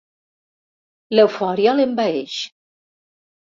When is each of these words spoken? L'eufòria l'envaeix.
L'eufòria 1.19 1.77
l'envaeix. 1.77 2.41